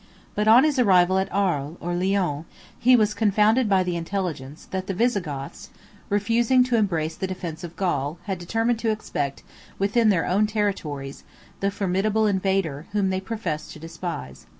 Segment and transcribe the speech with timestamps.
[0.29, 2.45] 36 But on his arrival at Arles, or Lyons,
[2.79, 5.69] he was confounded by the intelligence, that the Visigoths,
[6.09, 9.43] refusing to embrace the defence of Gaul, had determined to expect,
[9.77, 11.23] within their own territories,
[11.59, 14.47] the formidable invader, whom they professed to despise.